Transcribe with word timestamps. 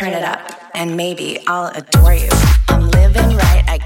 turn 0.00 0.14
it 0.14 0.22
up, 0.22 0.40
and 0.72 0.96
maybe 0.96 1.38
I'll 1.46 1.66
adore 1.76 2.14
you. 2.14 2.30
I'm 2.68 2.88
living 2.88 3.36
right, 3.36 3.62
I 3.68 3.76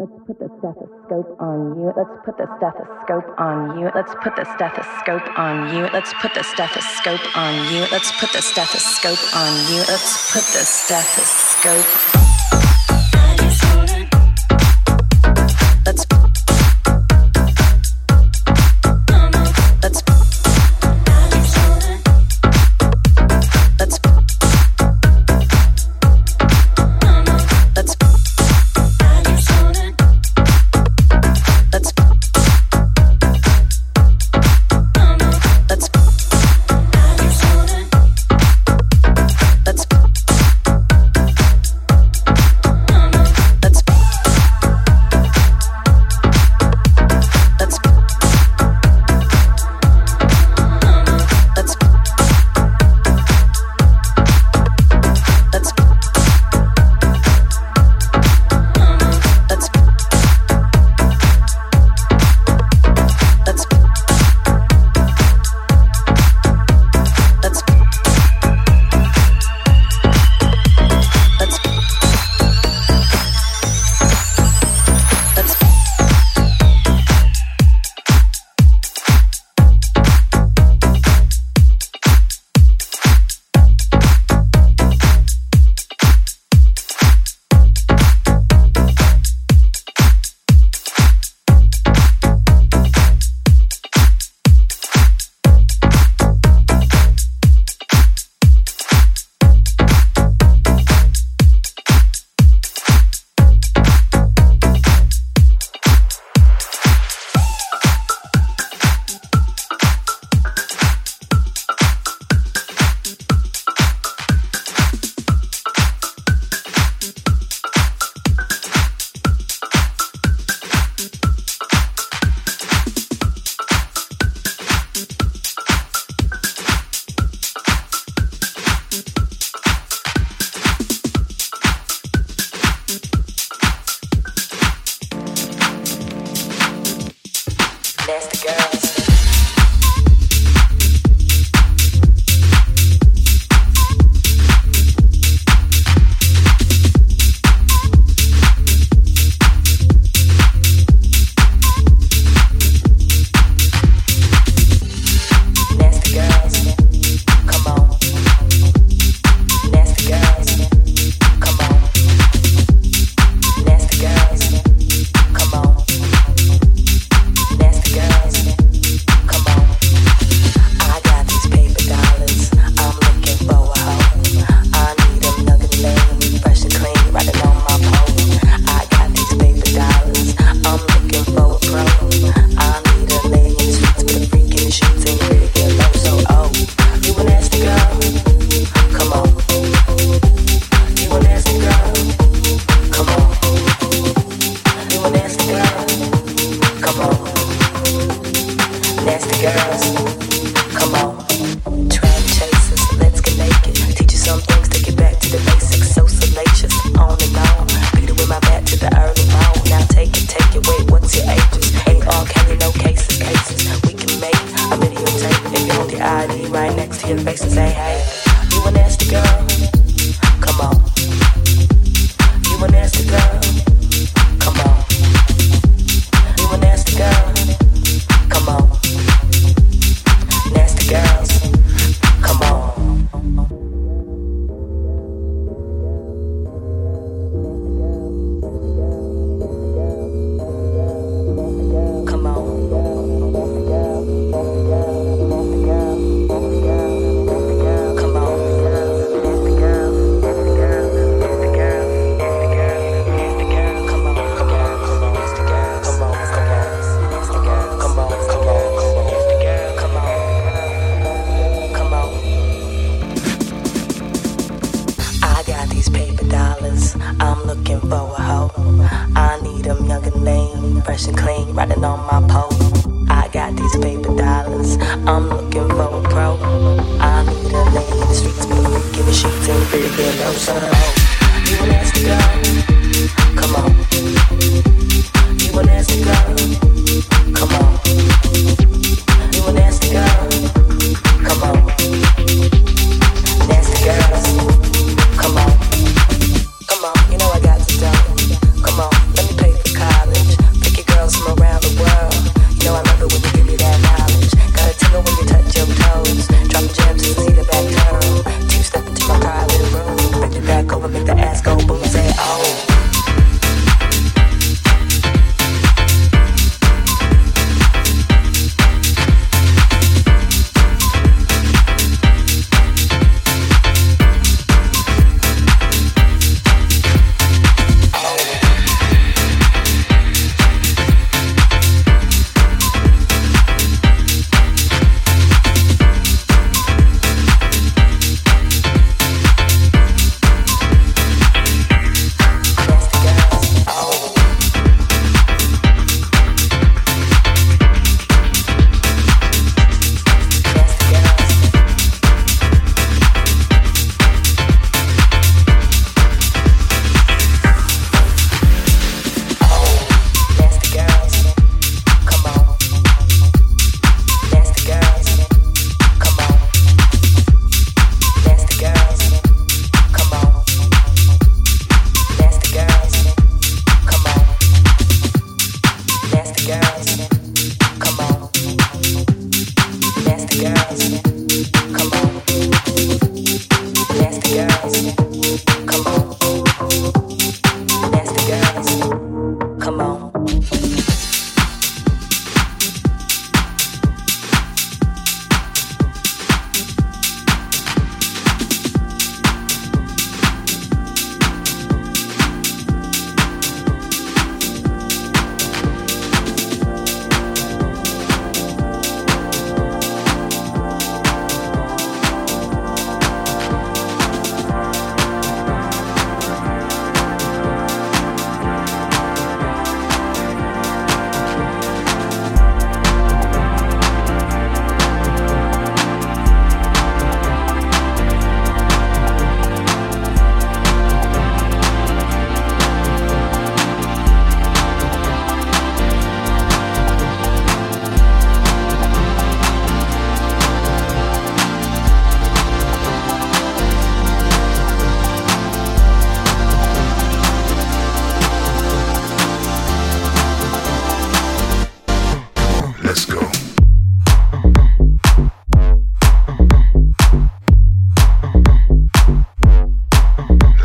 Let's 0.00 0.12
put 0.26 0.38
the 0.38 0.48
stethoscope 0.56 1.36
on 1.40 1.76
you. 1.76 1.92
Let's 1.94 2.16
put 2.24 2.38
the 2.38 2.48
stethoscope 2.56 3.38
on 3.38 3.78
you. 3.78 3.90
Let's 3.94 4.14
put 4.22 4.34
the 4.34 4.44
stethoscope 4.44 5.38
on 5.38 5.74
you. 5.74 5.82
Let's 5.92 6.14
put 6.22 6.32
the 6.32 6.42
stethoscope 6.42 7.36
on 7.36 7.70
you. 7.70 7.84
Let's 7.92 8.10
put 8.18 8.32
the 8.32 8.40
stethoscope 8.40 9.36
on 9.36 9.52
you. 9.70 9.80
Let's 9.80 10.32
put 10.32 10.44
the 10.56 10.64
stethoscope. 10.64 11.84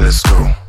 Let's 0.06 0.22
go. 0.22 0.65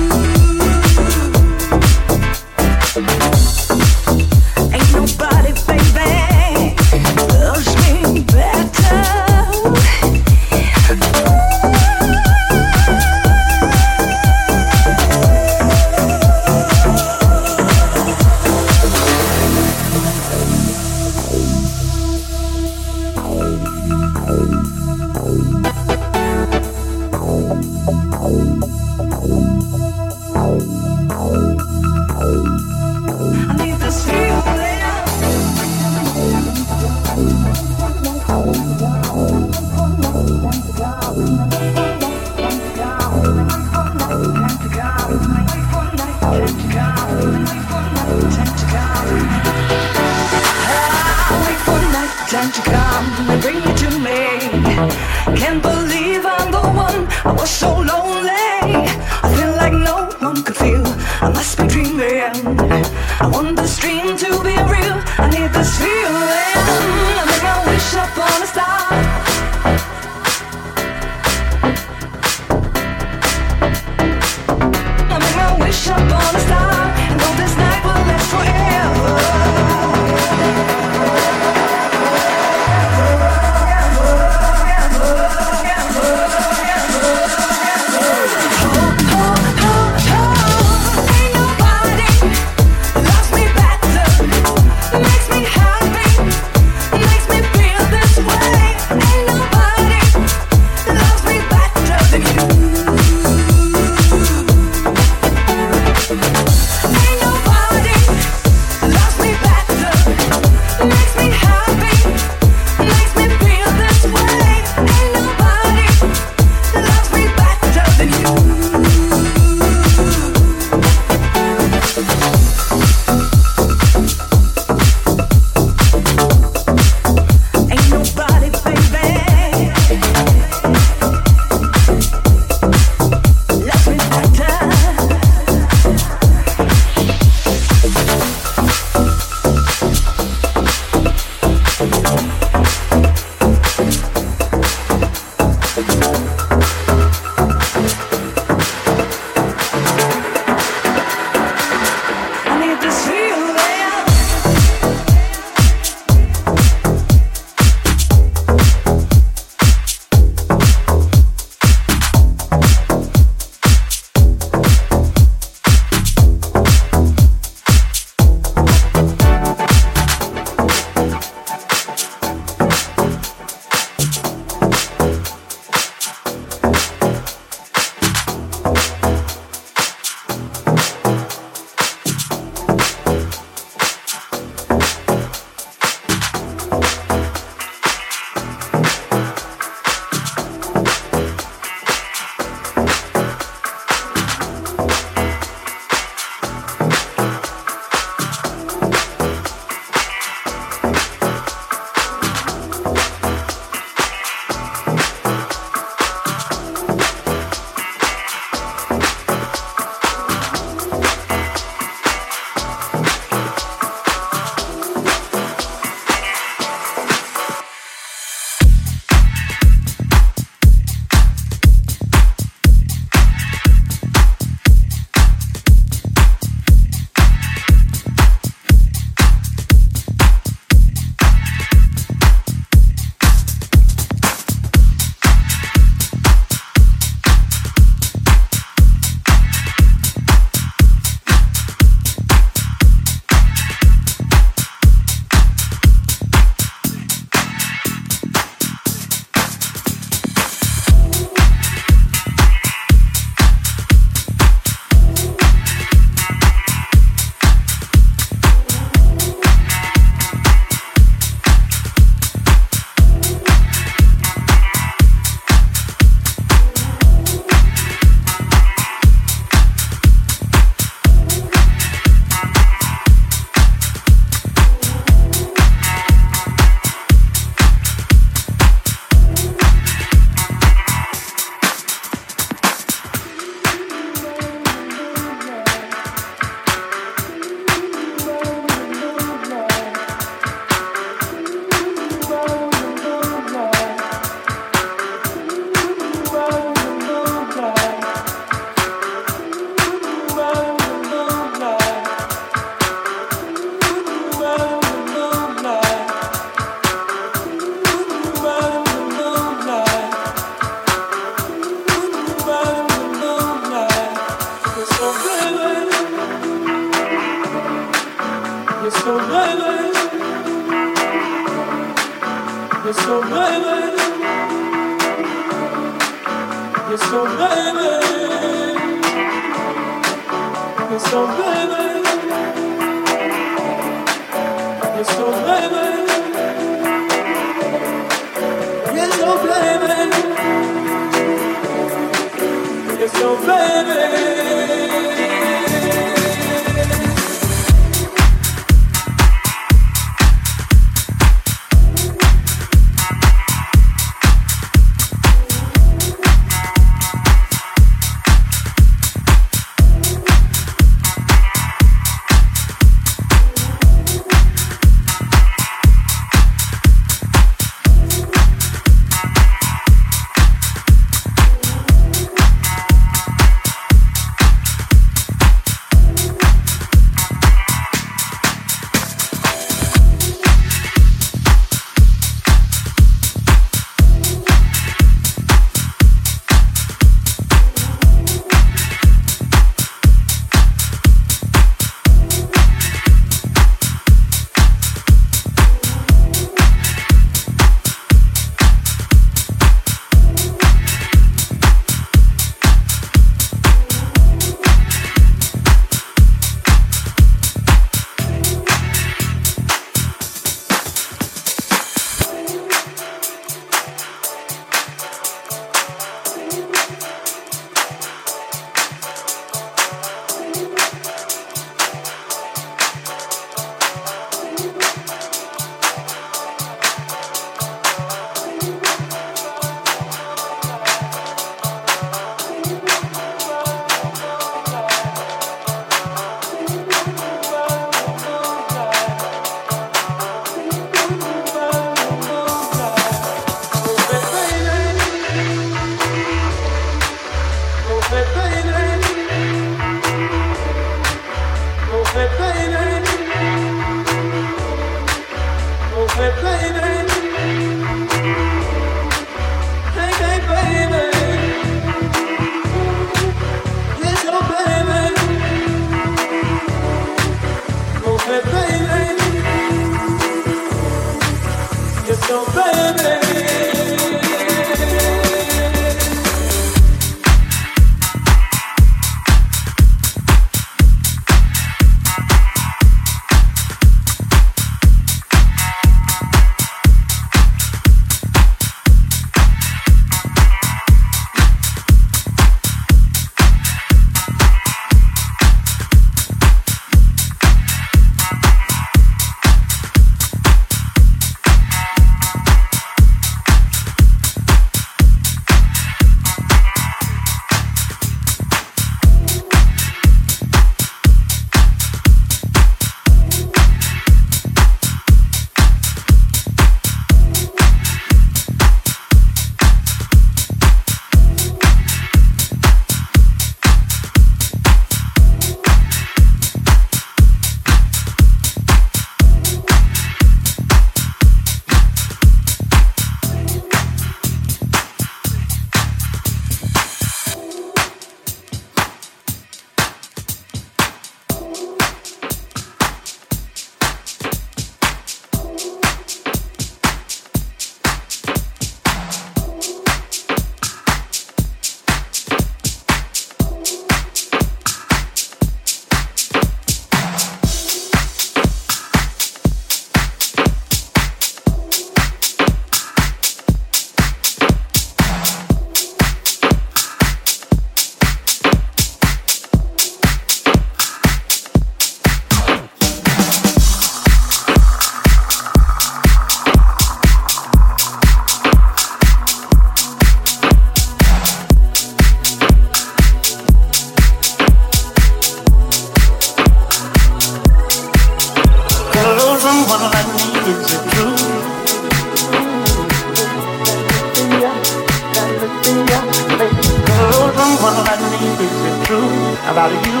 Like 597.90 598.10
me? 598.10 598.44
Is 598.44 598.64
it 598.70 598.86
true 598.86 599.10
about 599.50 599.72
you, 599.86 600.00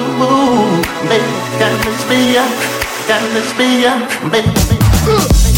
baby? 1.08 1.34
Can 1.58 1.74
this 1.82 2.04
be 2.08 2.34
ya? 2.34 2.46
Can 3.06 3.22
this 3.34 3.52
be 3.58 3.82
ya, 3.82 3.94
baby? 4.30 5.49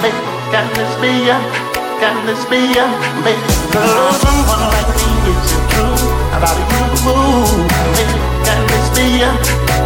Baby, 0.00 0.20
can 0.50 0.66
this 0.74 0.94
be 1.00 1.28
a, 1.28 1.36
can 2.00 2.16
this 2.24 2.44
be 2.48 2.72
a, 2.78 2.86
someone 4.16 4.64
me 4.96 5.08
it 5.28 5.44
true 5.68 5.92
about 6.32 6.56
you? 6.56 6.88
Can 8.46 8.60
this 8.68 8.88
be 8.96 9.20
a, 9.20 9.30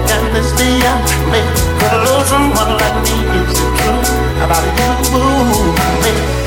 can 0.07 0.23
this 0.33 0.51
be 0.55 0.69
a, 0.87 0.95
someone 2.31 2.79
me 3.03 3.17
it 3.35 3.51
true 3.59 4.07
about 4.39 4.67
you? 4.79 4.91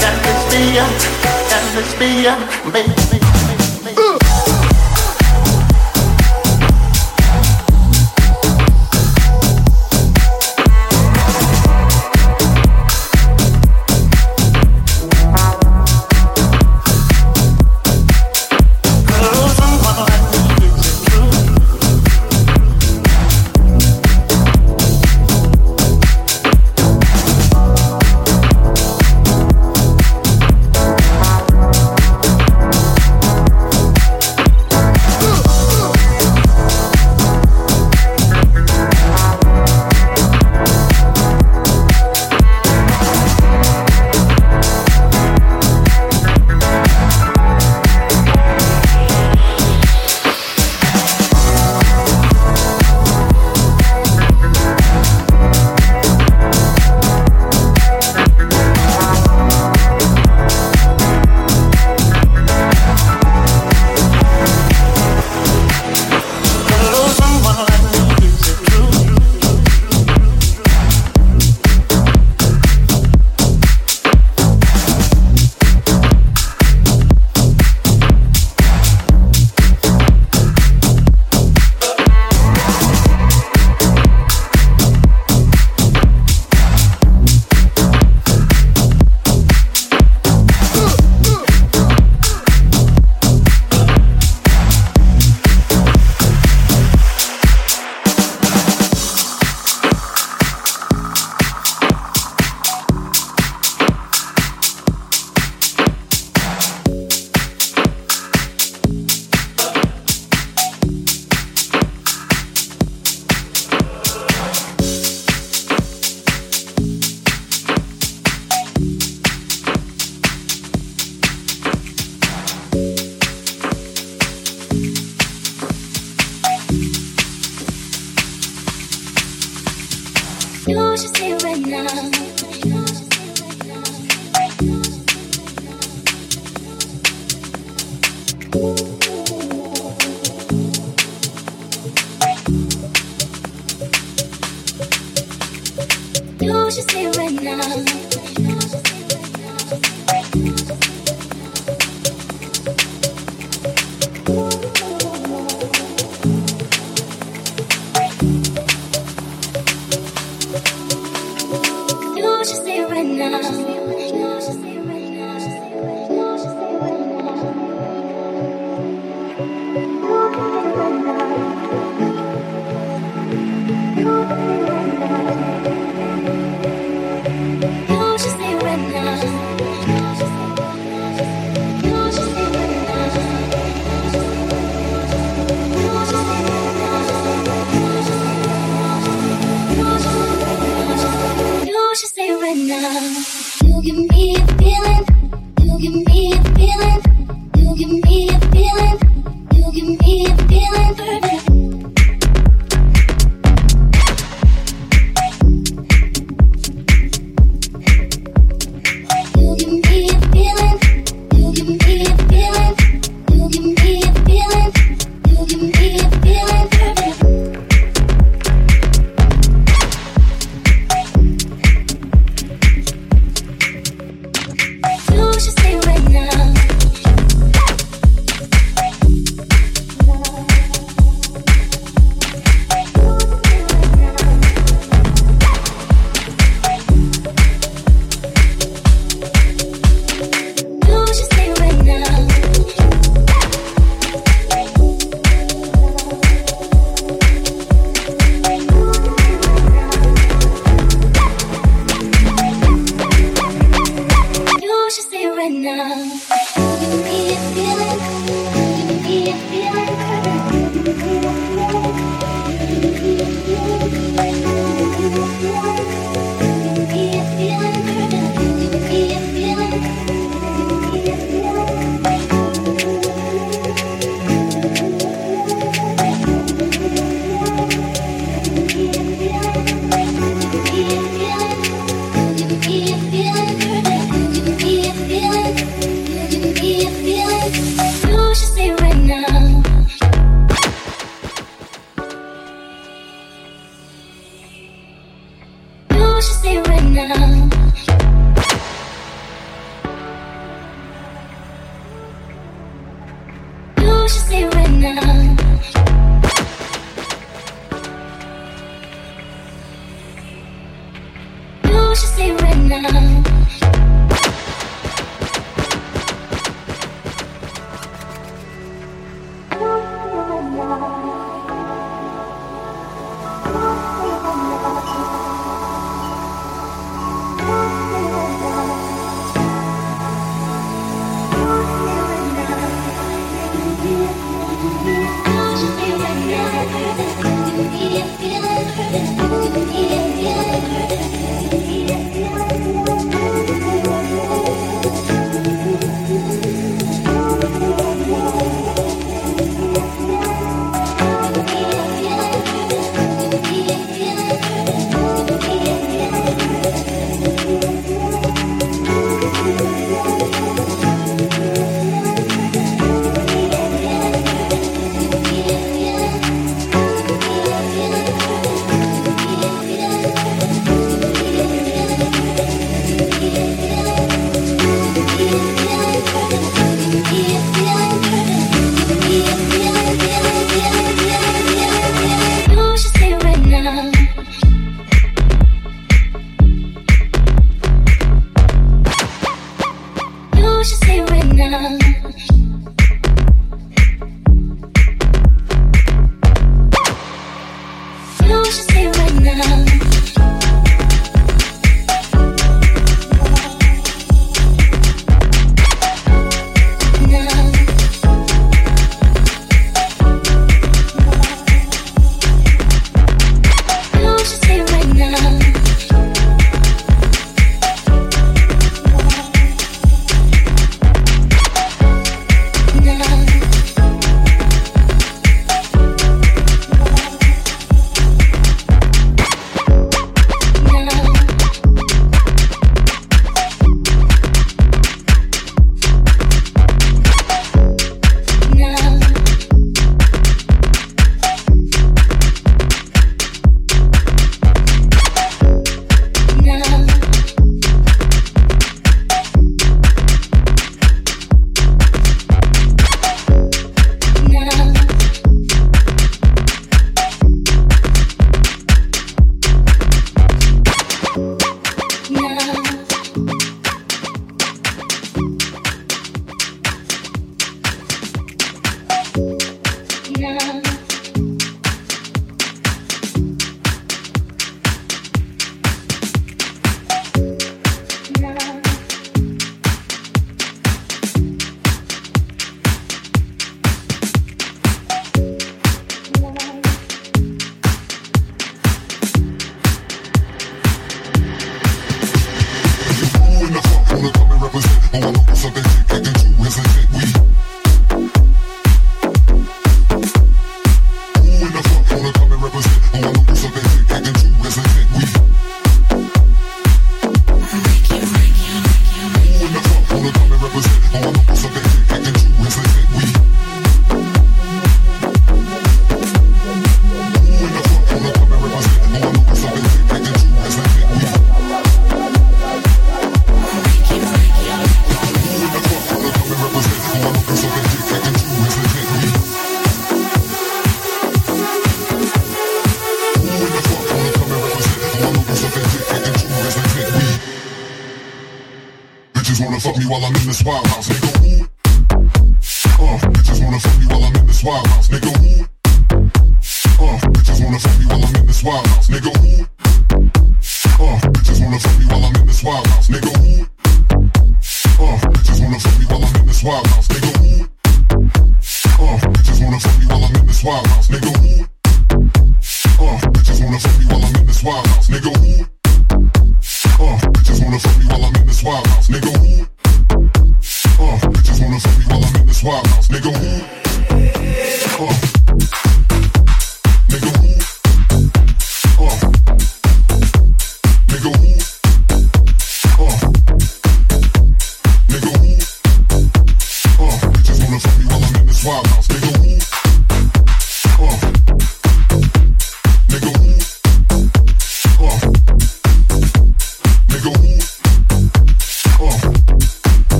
Can 0.00 0.16
this 0.26 0.42
be 0.50 0.62
a, 0.78 0.84
can 1.48 1.64
this 1.76 1.92
be 1.94 2.26
a. 2.26 3.09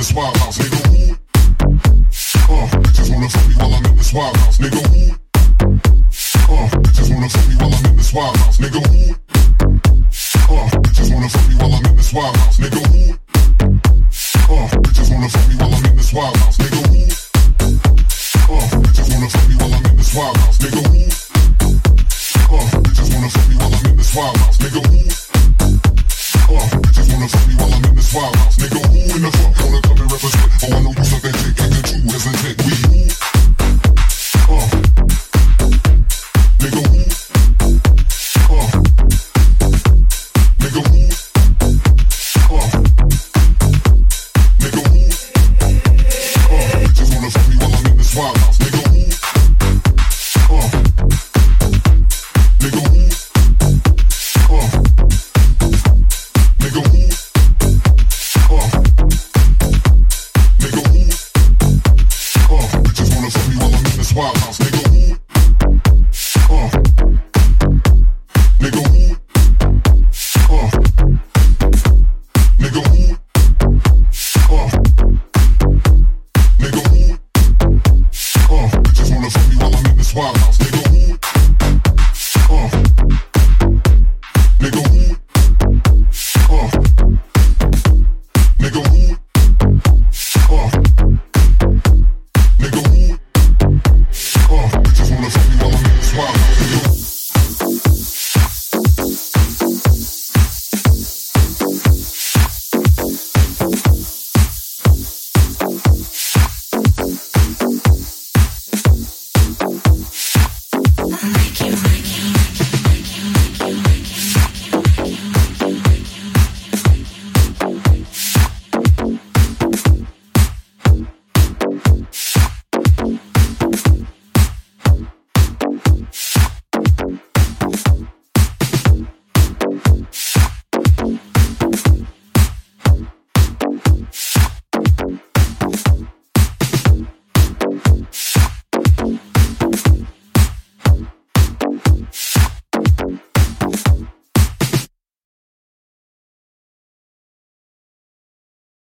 in 0.00 0.02
this 0.02 0.14
wild 0.14 0.36
house, 0.38 0.59